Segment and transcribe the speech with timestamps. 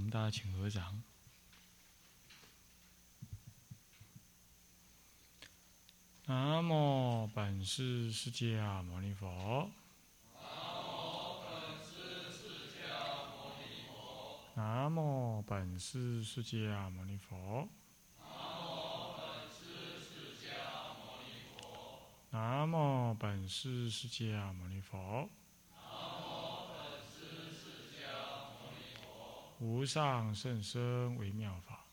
[0.00, 1.02] 我们大家请合掌。
[6.24, 9.70] 南无本师释迦牟尼佛。
[10.34, 10.40] 南
[10.80, 14.48] 无本师释迦牟尼佛。
[14.54, 17.68] 南无本师释迦牟尼佛。
[22.30, 25.28] 南无本师释迦牟尼佛
[29.60, 31.84] 无上甚深为妙法，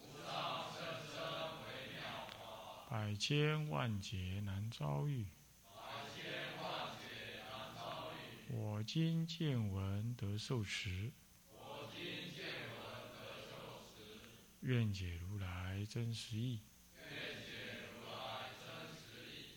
[0.00, 1.20] 无上甚深
[1.60, 5.26] 为妙法，百千万劫难遭遇，
[5.62, 5.82] 百
[6.16, 6.24] 千
[6.62, 7.04] 万劫
[7.50, 11.12] 难遭遇，我今见闻得受持，
[11.52, 12.02] 我今
[12.34, 12.46] 见
[12.80, 12.80] 闻
[13.12, 14.18] 得受持，
[14.62, 16.62] 愿解如来真实义，
[16.96, 17.10] 愿
[17.44, 17.52] 解
[17.92, 18.64] 如来真
[18.96, 19.52] 实义。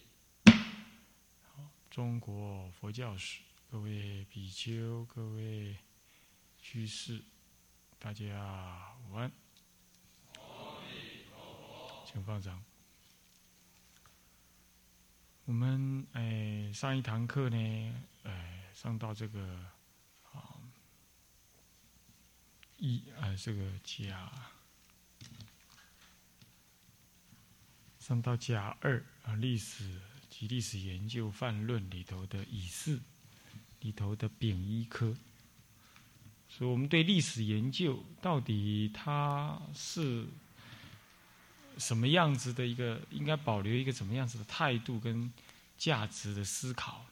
[1.89, 3.39] 中国佛教史，
[3.71, 5.77] 各位比丘，各位
[6.61, 7.23] 居士。
[7.97, 9.31] 大家午安，
[12.05, 12.63] 请放掌。
[15.45, 19.57] 我们哎上一堂课呢，哎上到这个
[20.31, 20.61] 啊
[22.77, 24.31] 一啊这个甲，
[27.99, 33.01] 上到甲二啊历史及历史研究范论里头的乙四
[33.79, 35.15] 里头的丙一科。
[36.57, 40.25] 所以，我们对历史研究到底它是
[41.77, 45.29] 什么样子的一个，应该保留一个怎么样子的态度跟
[45.77, 47.05] 价值的思考，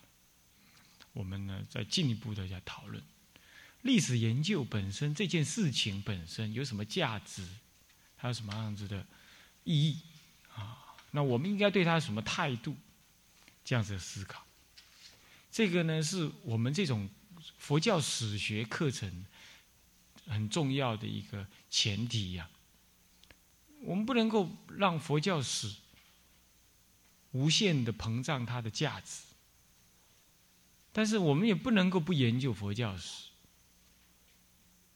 [1.12, 3.04] 我们呢再进一步的在讨论
[3.82, 7.46] 历史研究本身这件事情本身有什么价值，
[8.16, 9.06] 它有什么样子的
[9.66, 10.00] 意义
[10.56, 10.96] 啊？
[11.12, 12.78] 那我们应该对它什么态度？
[13.66, 14.46] 这样子的思考，
[15.52, 17.10] 这个呢是我们这种
[17.58, 19.26] 佛教史学课程。
[20.28, 22.50] 很重要的一个前提呀，
[23.82, 25.76] 我们不能够让佛教史
[27.32, 29.24] 无限的膨胀它的价值，
[30.92, 33.30] 但是我们也不能够不研究佛教史。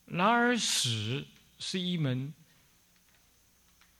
[0.06, 1.26] 然而，史
[1.58, 2.32] 是一门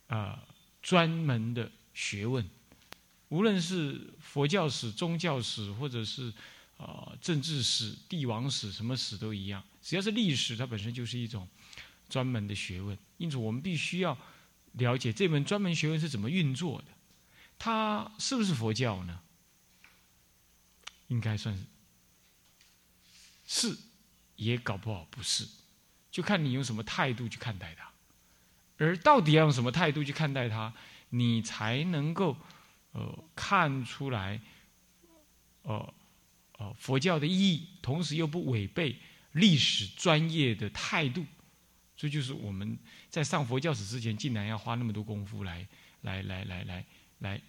[0.07, 0.47] 啊
[0.81, 2.49] 专门的学问，
[3.27, 6.33] 无论是佛教史、宗教史，或者是。
[6.79, 9.61] 啊，政治史、帝王史，什么史都一样。
[9.81, 11.47] 只要是历史，它本身就是一种
[12.09, 12.97] 专门的学问。
[13.17, 14.17] 因此，我们必须要
[14.73, 16.87] 了解这门专门学问是怎么运作的。
[17.57, 19.19] 它是不是佛教呢？
[21.07, 21.57] 应该算
[23.47, 23.77] 是，是，
[24.35, 25.47] 也搞不好不是，
[26.11, 27.89] 就看你用什么态度去看待它。
[28.77, 30.73] 而到底要用什么态度去看待它，
[31.09, 32.37] 你才能够
[32.91, 34.41] 呃看出来，
[35.63, 35.93] 呃。
[36.59, 38.99] 呃，佛教的意义，同时又不违背
[39.31, 41.25] 历史专业的态度，
[41.95, 42.77] 这就是我们
[43.09, 45.67] 在上佛教史之前，竟然要花那么多功夫来
[46.01, 46.85] 来来来来
[47.19, 47.41] 来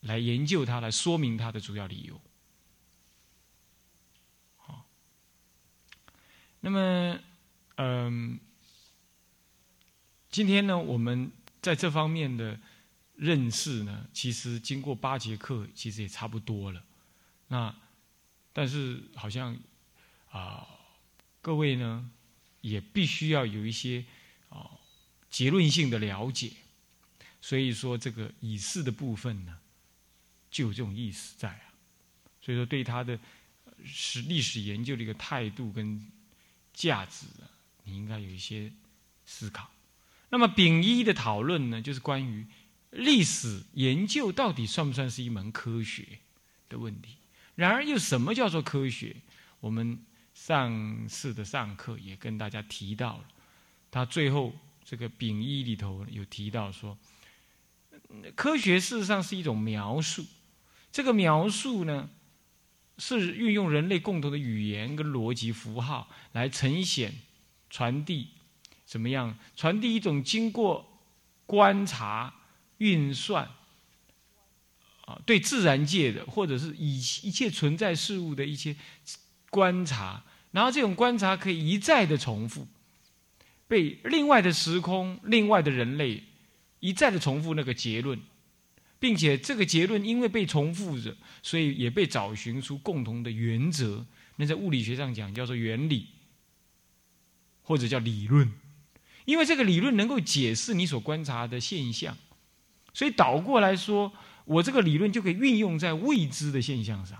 [0.00, 2.20] 来研究它，来说明它的主要理由。
[4.56, 4.86] 好，
[6.60, 7.18] 那么，
[7.76, 8.38] 嗯，
[10.30, 12.60] 今天呢，我们在这方面的
[13.14, 16.82] 认识呢，其实经过八节课，其实也差不多了。
[17.48, 17.74] 那。
[18.54, 19.58] 但是好像
[20.30, 20.68] 啊，
[21.42, 22.10] 各位呢
[22.62, 24.02] 也必须要有一些
[24.48, 24.70] 啊
[25.28, 26.52] 结论性的了解，
[27.40, 29.58] 所以说这个以示的部分呢
[30.50, 31.74] 就有这种意思在啊，
[32.40, 33.18] 所以说对他的
[33.84, 36.06] 史历史研究的一个态度跟
[36.72, 37.50] 价值啊，
[37.84, 38.72] 你应该有一些
[39.26, 39.70] 思考。
[40.30, 42.46] 那么丙一的讨论呢，就是关于
[42.90, 46.20] 历史研究到底算不算是一门科学
[46.68, 47.16] 的问题。
[47.54, 49.16] 然而，又什么叫做科学？
[49.60, 49.98] 我们
[50.44, 53.24] 上次的上课也跟大家提到了，
[53.92, 54.52] 他最后
[54.84, 56.98] 这个丙一里头有提到说，
[58.34, 60.26] 科学事实上是一种描述，
[60.90, 62.10] 这个描述呢，
[62.98, 67.14] 是运用人类共同的语言跟逻辑符号来呈现、
[67.70, 68.30] 传递，
[68.84, 69.38] 怎么样？
[69.54, 71.00] 传递一种经过
[71.46, 72.34] 观察、
[72.78, 73.48] 运算。
[75.06, 78.74] 啊，对自然界的，或者是以一切存在事物的一些
[79.50, 82.68] 观察，然后这种观察可以一再的重复，
[83.66, 86.22] 被另外的时空、另外的人类
[86.78, 88.18] 一再的重复那个结论，
[88.98, 94.06] 并且这个结论因为被重复着，所以也被找寻出共同的原则。
[94.36, 96.06] 那在物理学上讲叫做原理，
[97.62, 98.52] 或者叫理论，
[99.24, 102.16] 因为这个理论能够解释你所观察的现象，
[102.94, 104.12] 所以倒过来说。
[104.44, 107.16] 我这个理论就可以运用在未知的现象上，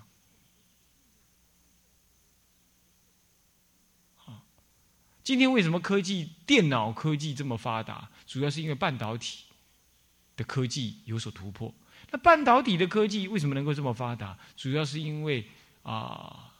[5.24, 8.10] 今天为什么科技、电脑科技这么发达？
[8.26, 9.44] 主要是因为半导体
[10.36, 11.72] 的科技有所突破。
[12.10, 14.36] 那半导体的科技为什么能够这么发达？
[14.56, 15.46] 主要是因为
[15.84, 16.50] 啊，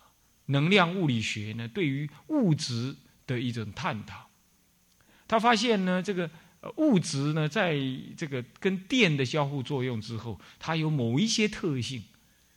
[0.46, 2.94] 能量物理学呢对于物质
[3.26, 4.28] 的一种探讨。
[5.26, 6.30] 他发现呢，这个
[6.76, 7.76] 物质呢，在
[8.16, 12.04] 这个跟电的相互作用之后，它有某一些特性。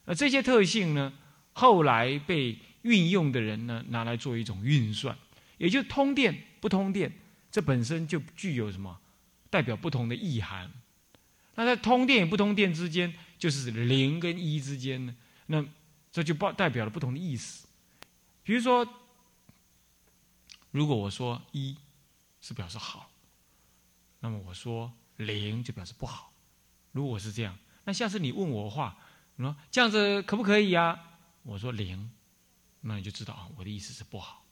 [0.06, 1.12] 那这些特性呢，
[1.54, 5.18] 后来被运用的人呢，拿来做一种运算。
[5.58, 7.12] 也就通电不通电，
[7.52, 9.00] 这本身就具有什么
[9.50, 10.72] 代表不同的意涵。
[11.56, 15.16] 那在通电与不通电之间，就是零跟一之间呢，
[15.48, 15.66] 那
[16.12, 17.68] 这就包代表了不同的意思。
[18.44, 18.88] 比如说，
[20.72, 21.78] 如果我说一
[22.42, 23.10] 是表示好，
[24.20, 26.34] 那么我说零就表示不好。
[26.92, 28.98] 如果是这样，那下次你问我话，
[29.36, 31.00] 你说这样子可不可以呀？
[31.44, 32.12] 我说零，
[32.82, 34.45] 那你就知道啊，我的意思是不好。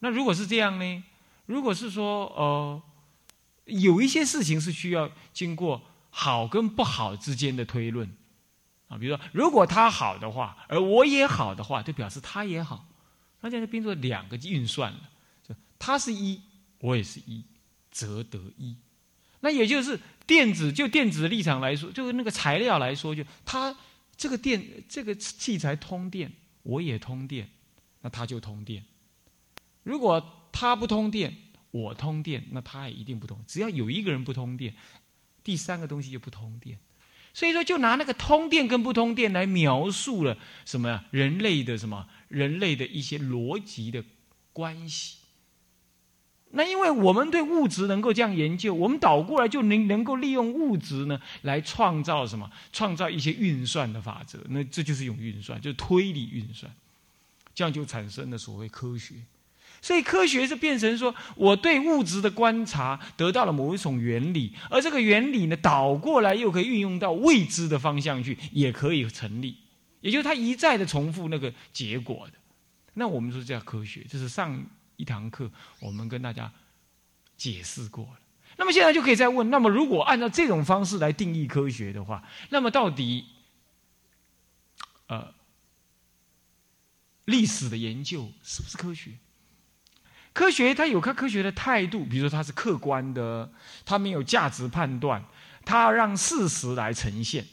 [0.00, 1.04] 那如果是这样呢？
[1.46, 2.82] 如果是说，呃，
[3.64, 8.08] 有一些事情是需要经过好跟不好之间的推论，
[8.88, 12.86] 啊，比如说，如果他好的话，而我也好的话，就表示他也好，
[13.40, 15.00] 那这样就变作两个运算了，
[15.48, 16.40] 就他是一，
[16.80, 17.42] 我也是一，
[17.90, 18.76] 则得一。
[19.40, 23.74] 那也就是电子就电子的立场来说，就是那个材料来说，就它
[24.16, 26.30] 这个电这个器材通电，
[26.62, 27.48] 我也通电，
[28.02, 28.84] 那它就通电。
[29.88, 31.34] 如果他不通电，
[31.70, 33.42] 我通电，那他也一定不通。
[33.46, 34.74] 只要有一个人不通电，
[35.42, 36.78] 第三个东西就不通电。
[37.32, 40.36] 所以说，就拿那个通电跟不通电来描述了
[40.66, 41.04] 什么呀？
[41.10, 42.06] 人类的什么？
[42.28, 44.04] 人类的一些逻辑的
[44.52, 45.16] 关系。
[46.50, 52.50] 那因为我们对物质能够这样研究，我们倒过来就能能够利用物质呢来创造什么？
[52.74, 54.38] 创造一些运算的法则。
[54.50, 56.70] 那这就是一种运算，就是推理运算。
[57.54, 59.14] 这样就产生了所谓科学。
[59.80, 69.56] 所以科学是变成说，我对物质的观察得到了某一种原理，而这个原理呢，倒过来又可以运用到未知的方向去，也可以成立。
[70.00, 72.34] 也就是它一再的重复那个结果的。
[72.94, 74.64] 那我们说叫科学，这是上
[74.96, 76.52] 一堂课我们跟大家
[77.36, 78.18] 解释过了。
[78.56, 83.26] 那么现在就可以再问：那么如果按照这种方式来定义科学的话，那么到底，
[85.06, 85.32] 呃，
[87.26, 89.12] 历史的研究是不是科学？
[90.38, 93.50] 科学它有它科学的态度，比如说它是客观的，
[93.84, 95.24] 它没有价值判断，
[95.64, 97.44] 它让事实来呈现。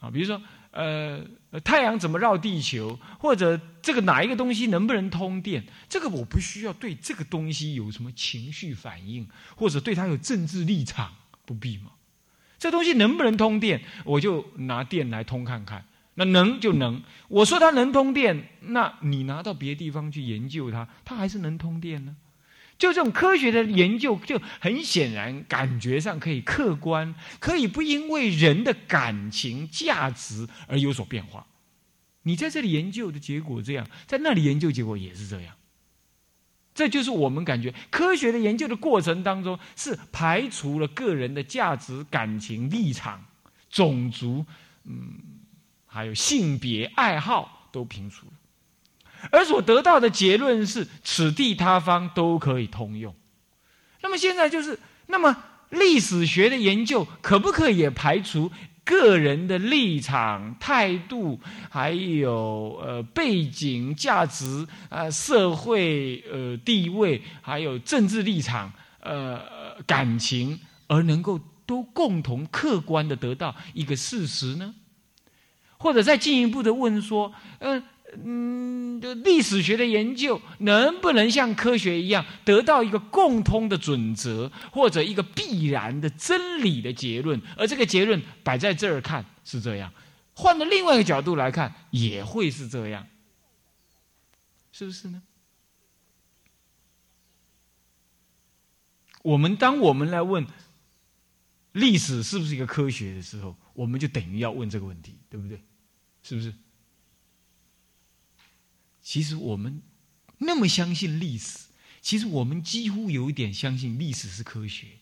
[0.00, 0.42] 啊，比如说
[0.72, 1.24] 呃，
[1.62, 11.14] 太阳怎么绕地球，或者这个哪一个东西能不能通电，这个我不需要对这个东西有什么情绪反应，或者对它有政治立场，
[11.44, 11.92] 不必嘛。
[12.58, 15.86] 这东西能不能通电，我就拿电来通看看。
[16.16, 22.14] 那能就能，我说它能通电，那你拿到别的地方去研究它，它还是能通电呢？
[22.78, 31.46] 就这种科学的研究，就很显然感觉上可以客观，可以不因为人的感情价值而有所变化。
[32.22, 35.54] 你在这里研究的结果这样，在那里研究结果也是这样。
[36.74, 43.24] 这就是我们感觉科学的研究的过程当中，是排除了个人的价值、感情、立场、
[43.68, 44.46] 种族，
[44.84, 45.33] 嗯。
[45.94, 48.26] 还有性别爱好都评出，
[49.30, 53.14] 而所得到的结论是此地他方都可以通用。
[54.02, 55.36] 那么现在就是，那么
[55.70, 58.50] 历史学的研究可不可以也排除
[58.84, 69.40] 个人的立场、态度，还有呃背景、价值啊、社会呃地位，还有政治立场、呃
[69.86, 70.58] 感情，
[70.88, 74.74] 而能够都共同客观的得到一个事实呢？
[75.78, 77.82] 或者再进一步的问说，嗯
[78.22, 87.40] 嗯，历史学的研究能不能像科学一样得到一个共通的准则，或者一个必然的真理的结论？
[87.56, 89.92] 而这个结论摆在这儿看是这样，
[90.34, 93.04] 换了另外一个角度来看也会是这样，
[94.70, 95.22] 是不是呢？
[99.22, 100.46] 我们当我们来问
[101.72, 105.60] 历史是不是一个科学的时候，我们就等于要问这个问题，对不对？
[106.22, 106.54] 是不是？
[109.02, 109.82] 其实我们
[110.38, 111.68] 那么相信历史，
[112.00, 115.00] 其实我们几乎有一点相信历史是科学。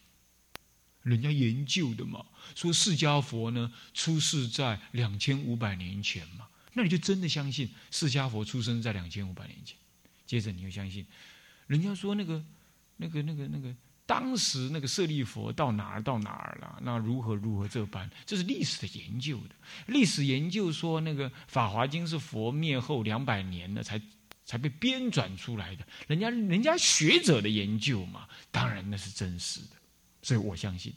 [1.03, 9.77] 人家研究的嘛，说释迦佛呢出世在两千五百年前嘛，那你就真的相信释迦佛出生在两千五百年前。
[10.27, 11.07] 接着你又相信，
[11.67, 12.45] 人家说那个、
[12.97, 13.75] 那个、那个、那个。
[14.13, 16.79] 当时那个舍利佛到哪儿到哪儿了？
[16.83, 18.11] 那如何如何这般？
[18.27, 19.55] 这是历史的研究的。
[19.87, 23.99] 历史研究说，那个《法华经》是佛灭后两百年了才
[24.45, 25.87] 才被编纂出来的。
[26.07, 29.77] 人家人家学者的研究嘛，当然那是真实的。
[30.21, 30.93] 所以我相信，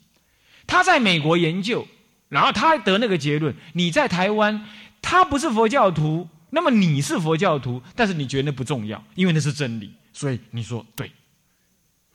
[0.66, 1.88] 他在美国研究，
[2.28, 3.54] 然后他得那个结论。
[3.72, 4.66] 你在台湾，
[5.00, 9.94] 他不是佛教徒，那么你是佛教徒，但是你觉得那不重要，因为那是真理。
[10.12, 11.08] 所以你说对。《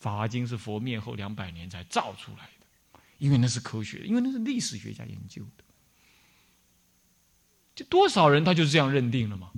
[0.02, 5.64] 法华经》是佛灭后两百年才造出来的，因为那是科学，因为那是历史学家研究的。
[7.76, 9.52] 就多少人他就是这样认定了嘛，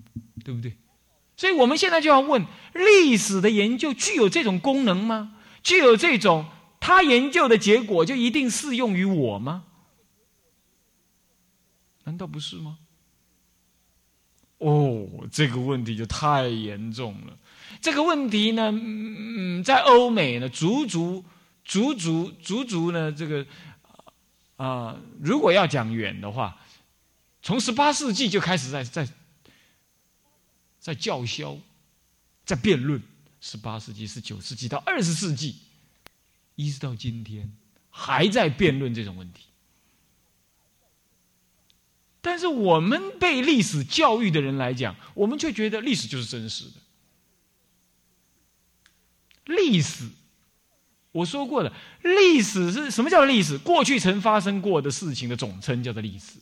[0.43, 0.77] 对不对？
[1.38, 5.38] 所以我们现在就要问：历史的研究具有这种功能吗？
[5.63, 6.45] 具有这种
[6.79, 9.65] 他研究的结果就一定适用于我吗？
[12.03, 12.79] 难道不是吗？
[14.57, 17.38] 哦，这个问题就太严重了。
[17.82, 21.24] 这个问题呢，嗯，在欧美呢，足足、
[21.63, 23.46] 足足、足足呢，这个
[24.55, 26.58] 啊，如果要讲远的话，
[27.41, 29.08] 从十八世纪就开始在在
[30.79, 31.58] 在叫嚣，
[32.46, 33.01] 在辩论。
[33.46, 35.58] 十八世纪、十九世纪到二十世纪，
[36.55, 37.51] 一直到今天，
[37.89, 39.43] 还在辩论这种问题。
[42.22, 46.79] 但是我们被历史教育的人来讲，我们却觉得历史就是真实的。
[49.45, 50.05] 历史，
[51.12, 53.57] 我说过了，历史是什么叫历史？
[53.57, 56.39] 过去曾发生过的事情的总称叫做历史。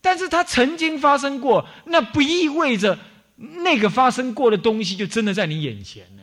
[0.00, 2.98] 但是它曾经发生过，那不意味着
[3.36, 6.22] 那个发生过的东西就真的在你眼前呢。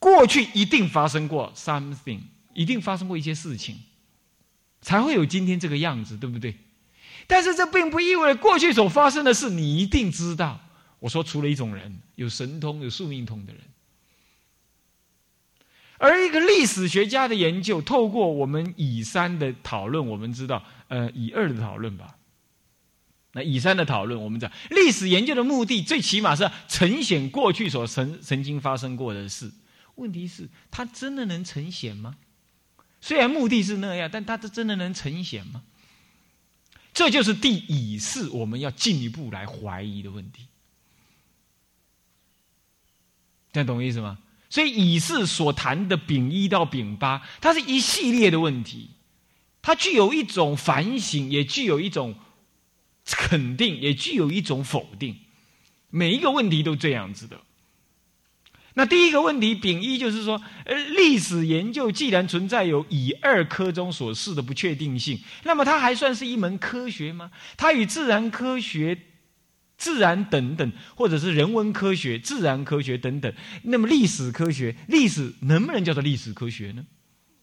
[0.00, 2.20] 过去一定发生过 something，
[2.54, 3.76] 一定发生过一些事情，
[4.80, 6.56] 才会有今天这个样子，对不对？
[7.26, 10.60] 但是这并不意味着过去所发生的事你一定知道。
[11.00, 13.62] 我说，除了一种人，有神通、有宿命通的人，
[15.98, 22.16] 而一个历史学家的研究，透过我们以三的讨论，我们知道，呃，以二的讨论吧。
[23.32, 29.52] 那以三的讨论，我们讲历史研究的目的，最起码是呈现过去所曾曾经发生过的事。
[29.96, 32.16] 问题是，它真的能呈现吗？
[33.00, 35.62] 虽然目的是那样，但它这真的能呈现吗？
[36.94, 40.46] 这就是第以四我们要进一步来怀疑的问题。
[43.52, 44.18] 这样懂我意思吗？
[44.50, 48.88] 所以乙巳所谈的丙一到丙八，它是一系列的问题，
[49.60, 52.14] 它具有一种反省，也具有一种
[53.04, 55.16] 肯定，也具有一种否定。
[55.90, 57.40] 每一个问题都这样子的。
[58.74, 67.30] 那第一个问题，丙一就是说，呃，历史研究既然存在有乙二科中所示的不确定性，那么它还算是一门科学吗？
[67.56, 68.96] 它与自然科学？
[69.78, 73.32] 自然等等，或者是人文科学、自然科学等等，
[73.62, 76.84] 那么历史科学、历史能不能叫做历史科学呢？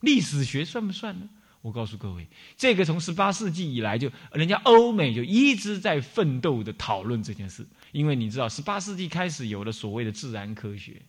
[0.01, 1.27] 历史学算不算呢？
[1.61, 11.01] 我告诉各位，这个从十八世纪以来就，人家欧美就一直在奋斗的讨论这件事，因为你知道，十八世纪开始有了所谓的自然科学，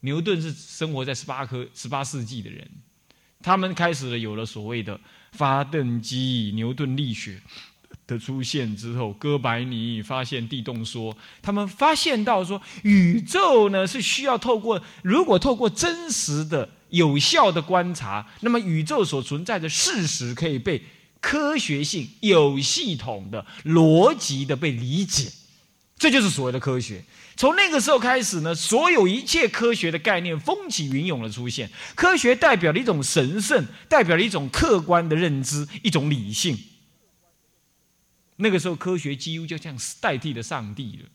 [0.00, 2.70] 牛顿是生活在十八科十八世纪的人，
[3.40, 5.00] 他们开始了有了所谓的
[5.32, 7.40] 发动机、牛顿力学。
[8.12, 20.82] 的出现之后，哥白尼发现地动说，他们发现到说，宇宙呢是需要透过，如果透过真实的、有效的观察，那么宇宙所存在的事实可以被
[21.20, 25.32] 科学性、有系统的、逻辑的被理解，
[25.96, 27.02] 这就是所谓的科学。
[27.34, 36.58] 从那个时候开始呢，所有一切科学的概念风起云涌的出现，科学代表了一种神圣，代表了一种客观的认知，一种理性。
[38.42, 41.08] 那个时候，科学几乎就像代替了上帝了。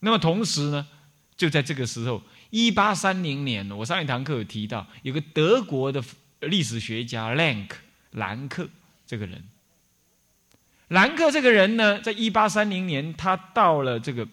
[0.00, 0.88] 那么同时呢，
[1.36, 6.02] 就在这个时候，一八三零年，我上一堂课有提到，有个德国的
[6.40, 7.78] 历史学家兰克
[8.10, 8.68] 兰克
[9.06, 9.48] 这个人。
[10.88, 14.26] 兰克这个人呢，在一八三零年，他到了这个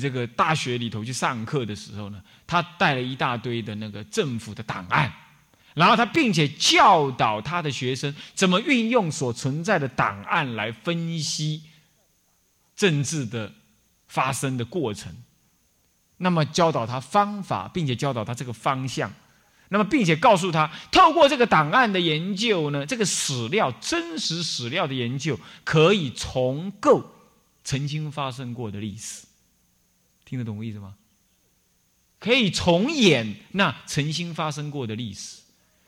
[0.00, 5.12] 这个大学里头去上课的时候呢，他带了一大堆的那个政府的档案。
[5.78, 11.62] 然后他并且教导他的学生怎么运用所存在的档案来分析
[12.74, 13.52] 政治的
[14.08, 15.14] 发生的过程，
[16.16, 19.12] 那么教导他方法，并且教导他这个方向，
[19.68, 27.08] 那么并且告诉他，透过这个档案的研究呢，这个史料真实史料的研究可以重构
[27.62, 29.26] 曾经发生过的历史，
[30.24, 30.96] 听得懂我意思吗？
[32.18, 35.37] 可以重演那曾经发生过的历史。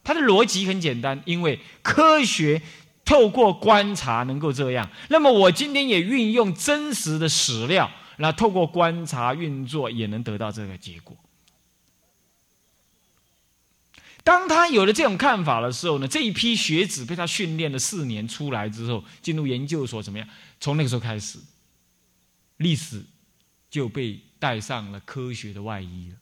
[0.02, 2.60] 它的逻辑很简单，因为科学
[3.04, 4.90] 透过观察能够这样。
[5.08, 11.16] 那么我今天也运用真实的史料那透过观察运作，也能得到这个结果。
[14.22, 20.28] 当他有了这种看法的时候呢，这一批学子被他训练了四年出来之后，进入研究所怎么样？
[20.60, 21.38] 从那个时候开始，
[22.58, 23.02] 历史
[23.70, 26.16] 就被戴上了科学的外衣了。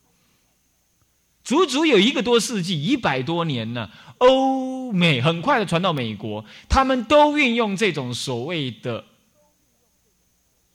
[1.49, 3.91] 足足有一个多世纪，一百多年呢。
[4.19, 9.03] 欧美很快的传到美国，他们都运用这种所谓的、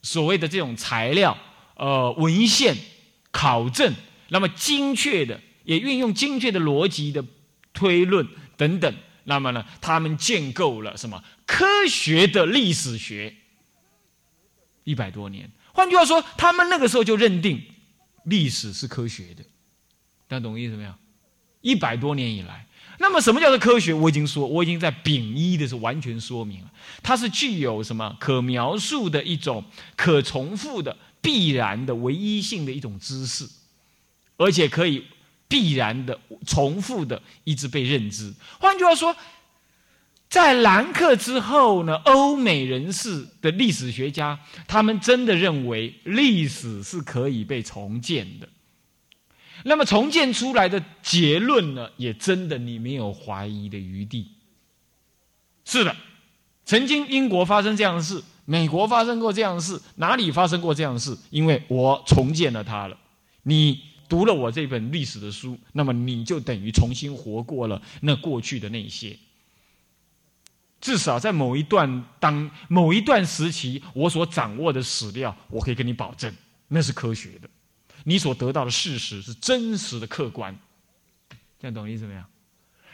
[0.02, 1.38] 所谓的这种材料，
[1.76, 2.76] 呃，文献
[3.30, 3.94] 考证，
[4.30, 7.24] 那么精确的，也运用精确的逻辑的
[7.72, 8.28] 推论
[8.58, 8.92] 等等。
[9.26, 13.36] 那么呢，他们建构了什么科学的历史学？
[14.86, 17.62] 一百多年，换句话说，他们那个时候就认定
[18.26, 19.44] 历史是科学的。
[20.34, 20.92] 大家懂意思没有？
[21.62, 22.66] 一百多年以来，
[22.98, 23.94] 那么什么叫做科学？
[23.94, 26.72] 我已经说，我已经在丙一的时候完全说明了，
[27.04, 29.64] 它是具有什么可描述的一种
[29.96, 33.48] 可重复的必然的唯一性的一种知识，
[34.38, 35.06] 而且可以
[35.48, 38.34] 必然的重复的一直被认知。
[38.60, 39.16] 换句话说，
[40.28, 48.50] 在兰克之后呢，欧美人士的历史学家，他们真的认为历史是可以被重建的。
[49.64, 54.32] 那么重建出来的结论呢，也真的你没有怀疑的余地。
[55.66, 55.96] 是的，
[56.66, 61.18] 曾经英国发生这样的事，美国发生过这样的事，哪里发生过这样的事？
[61.30, 62.98] 因为我重建了它了。
[63.44, 69.18] 你读了我这本历史的书，那么你就等于重新活过了那过去的那些。
[70.82, 76.34] 至少在某一段当某一段时期，我所掌握的史料，我可以跟你保证，
[76.68, 77.50] 那是科学的。
[78.04, 80.56] 你所得到的事实是真实的、客观，
[81.60, 82.22] 这样懂意思没有？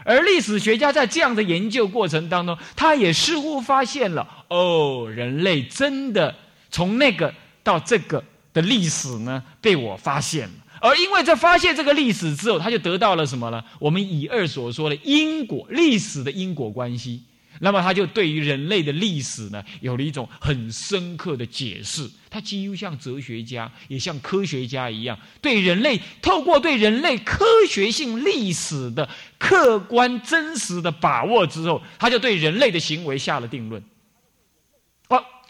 [0.05, 6.33] 而历史学家在这样的研究过程当中，他也似乎发现了：哦，人类真的
[6.71, 8.23] 从那个到这个
[8.53, 10.55] 的历史呢，被我发现了。
[10.81, 13.61] 而因为在发现这个历史之后，他就得到了什么呢？
[13.79, 17.23] 我们以二所说的因果历史的因果关系。
[17.59, 22.09] 那么他就对于人类的历史呢，有了一种很深刻的解释。
[22.29, 33.83] 他几乎像哲学家，也像科学家一样，对人类透过对人类科学性历史的客观真实的把握之后，他就对人类的行为下了定论。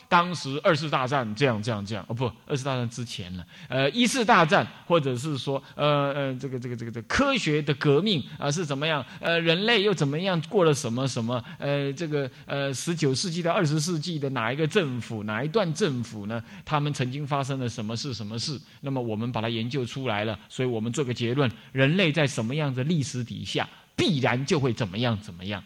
[0.09, 9.05] 当时二次大战这样这样这样哦不，二次大战之前了，呃，一次大战或者是说呃呃这个这个这个这科学的革命啊是怎么样？
[9.19, 11.41] 呃，人类又怎么样过了什么什么？
[11.59, 16.43] 呃，这个呃十九世纪到二十世纪的哪一个政府哪一段政府呢？
[16.65, 18.59] 他们曾经发生了什么事什么事？
[18.81, 25.63] 那么我们把它研究出来了，所以我们做个结论：人类在什么样的历史底下，必然就会怎么样怎么样？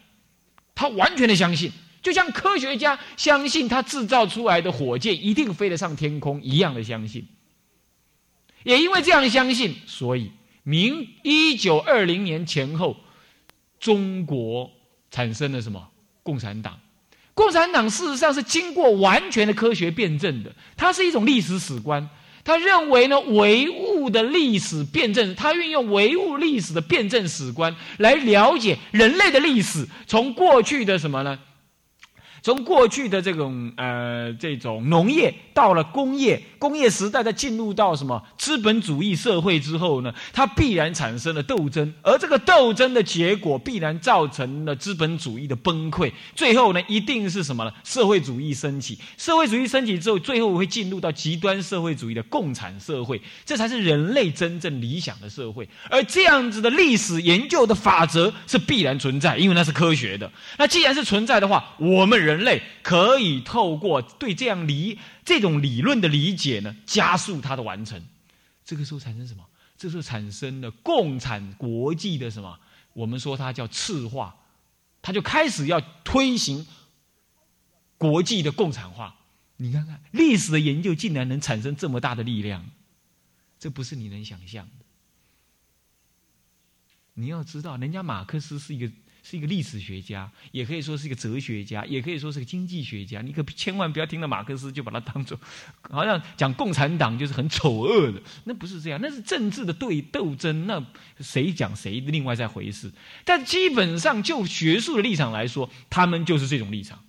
[0.74, 1.72] 他完全的相信。
[2.04, 7.26] 就像科学家相信他制造出来的火箭一定飞得上天空一样的相信，
[8.62, 10.30] 也因为这样相信，所以
[10.62, 12.96] 明一九二零年前后，
[13.80, 14.70] 中国
[15.10, 15.88] 产生了什么
[16.22, 16.78] 共产党？
[17.32, 22.08] 共产党事实上是经过完全的科学辩证的，它是一种历史史观。
[22.44, 31.38] 他认为呢，唯物的历史辩证，他运用唯物历史的辩证史观来了解人类的历史，从过去的什么呢？
[32.44, 47.72] 从过去的这种呃这种农业到了工业，工业时代在进入到什么资本主义社会之后呢，它必然产生了斗争，而这个斗争的结果必然造成了资本主义的崩溃，最后呢一定是什么呢？
[47.82, 55.66] 社会主义升起，社会主义升起之后，最后会进入到极端社会主义的共产社会，这才是人类真正理想的社会。
[55.88, 60.30] 而这样子的历史研究的法则是必然存在，因为那是科学的。
[60.58, 62.33] 那既然是存在的话，我们人。
[62.34, 68.04] 人类可以透过对这样理这种理论的理解呢，加速它的完成。
[68.64, 69.44] 这个时候产生什么？
[69.76, 72.58] 这时候产生了共产国际的什么？
[72.92, 74.34] 我们说它叫赤化，
[75.00, 76.66] 它就开始要推行
[77.96, 79.14] 国际的共产化。
[79.56, 82.64] 你看看历史的研究竟然能产生这么大的力量，
[83.58, 84.84] 这不是你能想象的。
[87.14, 88.92] 你要知道，人家马克思是一个。
[89.26, 93.22] 是一个历史学家，也可以说是一个哲学家，也可以说是个经济学家。
[93.22, 95.40] 你可千万不要听了马克思就把他当做，
[95.90, 100.84] 好像讲共产党就是很丑恶的，那不是这样，那是政治的对斗争，那
[101.20, 102.92] 谁讲谁另外再回事。
[103.24, 107.02] 但基本上就学术的立场来说，他们就是这种立场，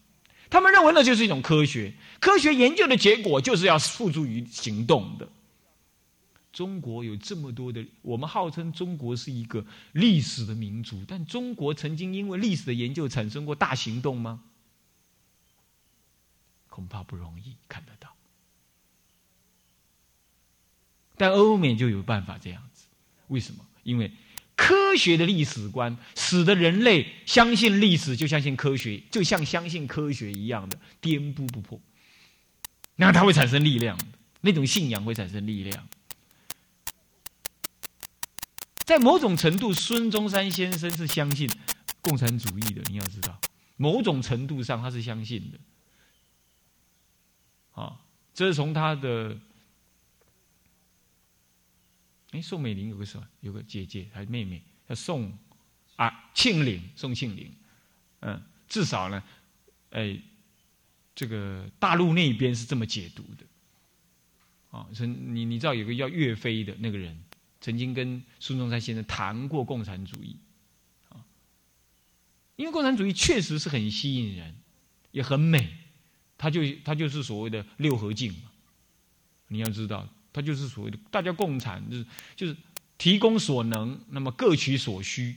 [0.49, 5.28] 他们认为那就是一种科学，科学研究的结果就是要付诸于行动的。
[6.56, 14.41] 中国有这么多的，我们号称中国是一个历史的民族，但中国曾经因为历史的研究产生过大行动吗？
[16.70, 18.15] 恐怕不容易看得到。
[21.18, 22.86] 但欧美就有办法这样子，
[23.28, 23.65] 为什么？
[23.84, 24.13] 因为
[24.56, 31.78] 科学的历史观使得人类相信历史，就相信科学，就像相信科学一样的颠扑不破。
[32.96, 34.00] 那它会产生力量，
[34.39, 35.86] 那种信仰会产生力量。
[38.86, 41.50] 在某种程度，孙中山先生是相信
[42.02, 42.82] 共产主义的。
[42.89, 43.41] 你要知道，
[43.78, 45.58] 某种程度上他是相信的。
[47.82, 48.00] 啊，
[48.34, 49.38] 这是从他的。
[52.32, 53.28] 哎，宋美龄有个什么？
[53.41, 54.62] 有个姐姐还是妹妹？
[54.88, 55.36] 叫宋
[55.95, 57.52] 啊庆龄，宋庆龄。
[58.19, 59.24] 嗯，至少呢，
[59.89, 60.19] 哎，
[61.15, 63.45] 这个大陆那边是这么解读的。
[64.78, 67.17] 啊，所以你你知道有个叫岳飞的那个人，
[67.65, 70.36] 曾经跟孙中山先生谈过共产主义。
[71.10, 71.17] 啊，
[72.58, 74.54] 因为共产主义确实是很吸引人，
[75.10, 75.75] 也很美，
[76.38, 78.51] 它就它就是所谓的六合镜嘛。
[79.47, 80.08] 你要知道。
[80.32, 82.56] 它就是所谓的大家共产，就是就是
[82.97, 85.34] 提供所能，那么各取所需，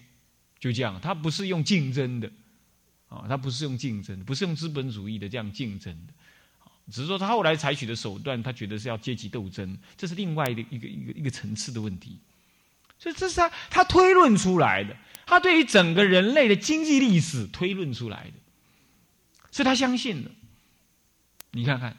[0.59, 1.01] 就这样。
[1.01, 2.29] 它不是用竞争的，
[3.09, 6.12] 啊，它不是用竞争，不是用资本主义的这样竞争的，
[6.90, 12.18] 只是说他后来采取的手段，他觉得是要阶级斗争，这是另外的一个一个一个层次的问题。
[12.98, 14.96] 所以这是他他推论出来的，
[15.27, 18.33] 他对于整个人类的经济历史推论出来的，
[19.53, 20.31] 是他相信的。
[21.53, 21.96] 你看看。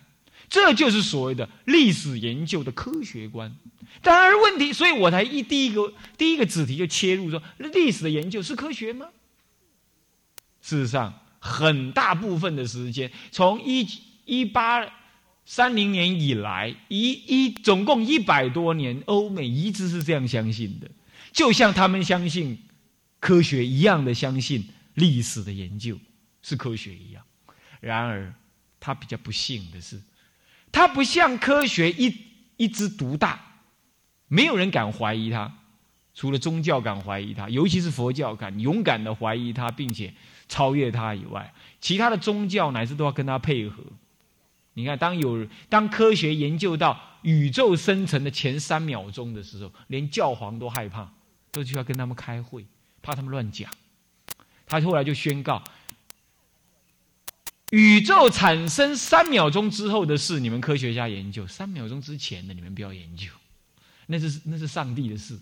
[0.50, 3.56] 这就是所谓的历史研究的科学观。
[4.02, 9.10] 当然问题，所以我才一第一个第一个子题就切入说：历史的研究是科学吗？
[10.60, 13.88] 事实上，很大部分的时间，从一
[14.30, 14.88] 一八
[15.44, 20.88] 三零年以来，一一总共一百多年，欧美一直是这样相信的，
[21.32, 22.60] 就像他们相信
[23.20, 25.98] 科学一样的相信历史的研究
[26.44, 27.24] 是科学一样。
[27.82, 28.32] 然而，
[28.80, 30.00] 他比较不幸的是。
[30.72, 32.16] 他不像科学一
[32.58, 33.42] 一枝独大，
[34.28, 35.52] 没有人敢怀疑他，
[36.14, 40.14] 除了宗教敢怀疑他，尤其是佛教敢勇敢的怀疑他，并且
[40.48, 43.84] 超越他以外，其他的宗教乃至都要跟他配合。
[44.80, 51.12] 你看，当有当科学研究到宇宙生成的前三秒钟的时候，连教皇都害怕，
[51.52, 52.66] 都需要跟他们开会，
[53.02, 53.70] 怕他们乱讲。
[54.66, 55.62] 他后来就宣告。
[57.72, 63.28] 宇宙产生三秒钟之后的事，你们科学家研究；三秒钟之前的，你们不要研究。
[64.08, 65.38] 那是那是上帝的事。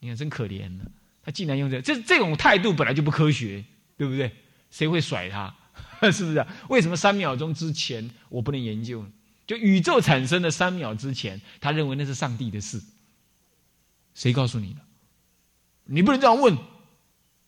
[0.00, 0.84] 你看，真可怜呢。
[1.22, 3.62] 他竟然用这这这种态度，本来就不科学，
[3.96, 4.34] 对不对？
[4.70, 5.54] 谁会甩他？
[6.12, 6.46] 是不是？
[6.68, 9.10] 为什么三秒钟之前我不能研究呢？
[9.46, 12.80] 就宇宙产生的三秒之前，他认为那是上帝的事。
[14.14, 14.80] 谁告诉你的？
[15.84, 16.56] 你不能这样问。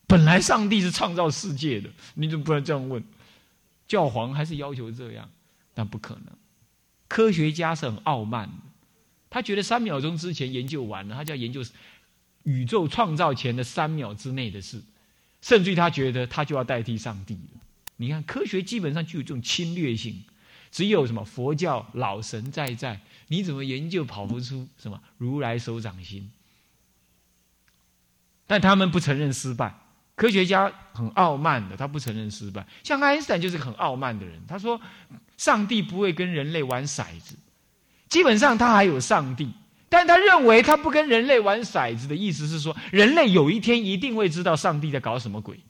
[0.06, 3.04] 本来上帝是创造世界的，你怎么不能这样问？
[3.86, 5.28] 教皇还是要求这样，
[5.74, 6.26] 但不可能。
[7.06, 8.54] 科学家是很傲慢的，
[9.28, 11.62] 他觉得三秒钟之前研究完了，他就要研究
[12.44, 14.82] 宇宙创造前的三秒之内的事，
[15.42, 17.60] 甚至于他觉得他就要代替上帝了。
[18.00, 20.24] 你看，科学基本上就有这种侵略性，
[20.70, 26.30] 只有什么佛教老神在在，你怎么研究跑不出什么如来手掌心？
[28.46, 29.74] 但他们不承认失败。
[30.14, 32.66] 科学家很傲慢的，他不承认失败。
[32.82, 34.40] 像爱因斯坦就是个很傲慢的人。
[34.48, 34.80] 他说
[35.36, 37.36] ：“上帝不会跟人类玩骰子。”
[38.08, 39.52] 基本上他还有上帝，
[39.90, 45.60] 但他认为他不跟人类玩骰子的意思是说，人类有一天一定会知道上帝在搞什么鬼。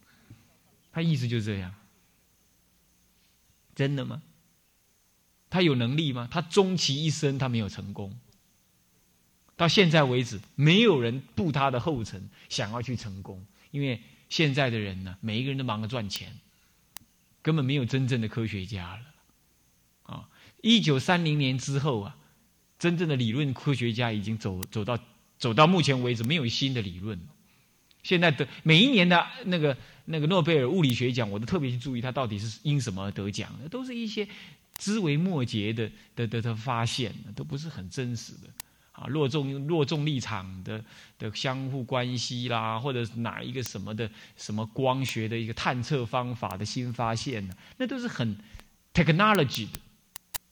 [0.92, 1.72] 他意思就是这样。
[3.74, 4.22] 真的吗？
[5.48, 6.28] 他有能力吗？
[6.30, 8.18] 他终其一生他没有成功。
[9.56, 14.00] 到现在为止，没有人步他的后尘，想要去成功，因为。
[14.30, 16.38] 现在的人呢，每一个人都忙着赚钱，
[17.42, 19.02] 根本没有真正的科学家了。
[20.04, 20.28] 啊，
[20.62, 22.16] 一九三零年之后啊，
[22.78, 24.96] 真正的理论科学家已经走走到
[25.36, 27.20] 走到目前为止没有新的理论。
[28.02, 34.28] 现在的每一年的那个那个诺贝尔物理学奖，我都特别去注意，他到底是因什么得奖的，都是一些
[34.76, 38.48] 枝微末节的的的的发现，都不是很真实的。
[38.92, 40.84] 啊，弱重落重力场的
[41.16, 47.54] 的相互关系啦，或者哪一个什么的什么光学的一个探测方法的新发现呢？
[47.78, 48.36] 那都是很
[48.92, 49.78] technology 的，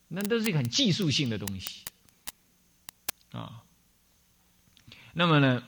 [0.09, 1.83] 那都是一个很技术性的东西
[3.33, 3.65] 啊。
[5.13, 5.65] 那么呢，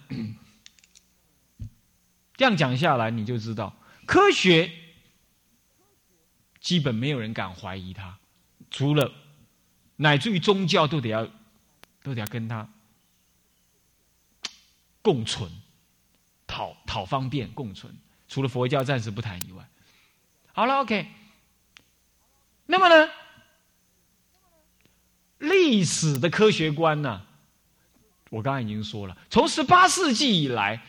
[2.41, 3.77] 这样讲下来，你就知道
[4.07, 4.73] 科学
[6.59, 8.17] 基本没有人敢怀疑它，
[8.71, 9.13] 除了
[9.97, 11.29] 乃至于宗教都得要。
[12.03, 12.67] 都得要跟他
[15.03, 15.53] 共存，
[16.47, 17.95] 讨讨方便共存。
[18.27, 19.69] 除了佛教暂时不谈以外，
[20.55, 21.11] 好了，OK。
[22.65, 23.13] 那么呢，
[25.37, 27.21] 历史的科学观呢，
[28.31, 30.83] 我刚才已经说了，从十八世纪以来，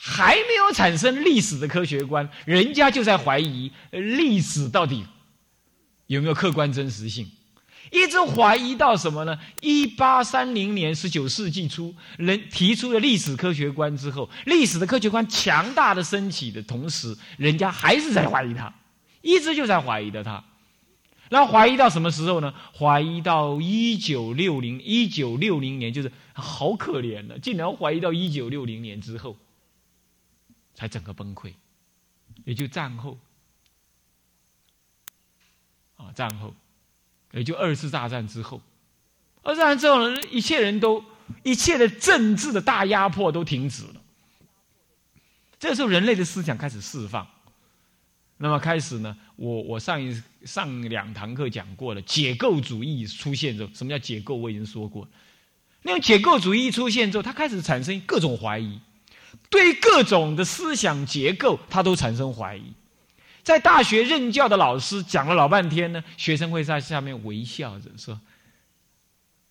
[0.00, 5.04] 还没有产生历史的科学观，人家就在怀疑历史到底
[6.06, 7.28] 有没有客观真实性，
[7.90, 9.38] 一直怀疑到什么呢？
[9.60, 18.72] 一八三零年，十九世纪初，人提出了历史科学观之后，历史的科学观强大的升起的同时，人家还是在怀疑他，
[19.20, 20.44] 一直就在怀疑的他。
[21.28, 22.54] 然后怀疑到什么时候呢？
[22.78, 29.36] 怀疑到一九六零一九六零年，就是好可怜的，竟然怀疑到一九六零年之后，
[30.78, 31.52] 才整个崩溃，
[32.44, 33.18] 也就战后，
[35.96, 36.54] 啊，战后，
[37.32, 38.62] 也就二次大战之后，
[39.42, 41.04] 二次大战之后呢，一切人都
[41.42, 44.00] 一切的政治的大压迫都停止了，
[45.58, 47.26] 这时候人类的思想开始释放。
[48.36, 49.18] 那么开始呢？
[49.34, 54.36] 我我上一上两堂课讲过了，解构主义出现之后，什么叫解构？
[54.36, 55.08] 我已经说过。
[55.82, 58.80] 那种解构主义出现之后，它开始产生各种怀疑，
[59.50, 62.72] 对各种的思想结构，他都产生怀疑。
[63.42, 68.20] 在大学任教的老师讲了老半天呢，学生会在下面微笑着说：“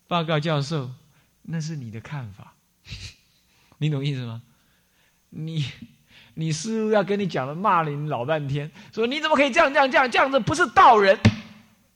[0.06, 0.90] 报告教授，
[1.42, 2.54] 那是你的看法，
[3.78, 4.42] 你懂意思吗？
[5.30, 5.64] 你。”
[6.34, 11.18] 你师傅要跟你讲了，骂了你老半天，说你怎么可以这样这样这样这样子，不是道人。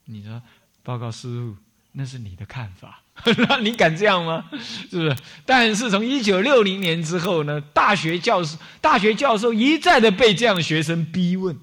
[0.06, 0.42] 你说，
[0.82, 1.56] 报告师傅，
[1.92, 3.02] 那是你的看法，
[3.48, 4.44] 那你敢这样吗？
[4.90, 5.16] 是不是？
[5.44, 11.58] 但是从一九六零年之后呢，大学教授大学教授一再的被这样的学生逼问，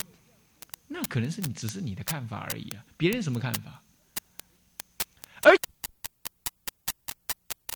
[0.88, 3.79] 那可能是你只是你的看法而已啊，别人什么看法？